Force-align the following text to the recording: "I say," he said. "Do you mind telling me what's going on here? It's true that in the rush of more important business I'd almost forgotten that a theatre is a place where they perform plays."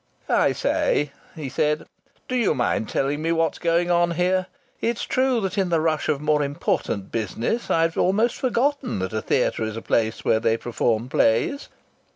"I 0.29 0.51
say," 0.53 1.11
he 1.35 1.47
said. 1.47 1.85
"Do 2.27 2.35
you 2.35 2.55
mind 2.55 2.89
telling 2.89 3.21
me 3.21 3.31
what's 3.31 3.59
going 3.59 3.91
on 3.91 4.09
here? 4.17 4.47
It's 4.81 5.03
true 5.03 5.39
that 5.41 5.59
in 5.59 5.69
the 5.69 5.79
rush 5.79 6.09
of 6.09 6.19
more 6.19 6.41
important 6.41 7.11
business 7.11 7.69
I'd 7.69 7.95
almost 7.95 8.37
forgotten 8.37 8.97
that 8.97 9.13
a 9.13 9.21
theatre 9.21 9.61
is 9.63 9.77
a 9.77 9.81
place 9.83 10.25
where 10.25 10.39
they 10.39 10.57
perform 10.57 11.07
plays." 11.07 11.69